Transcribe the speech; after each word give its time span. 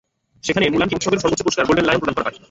সেখানে 0.45 0.65
মুলানকে 0.73 0.95
উৎসবের 0.97 1.21
সর্বোচ্চ 1.23 1.41
পুরস্কার 1.45 1.67
গোল্ডেন 1.67 1.85
লায়ন 1.87 1.99
প্রদান 2.01 2.15
করা 2.17 2.27
হয়। 2.29 2.39